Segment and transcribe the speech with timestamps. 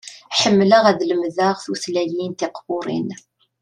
[0.39, 3.09] Ḥemmleɣ ad lemdeɣ tutlayin tiqburin.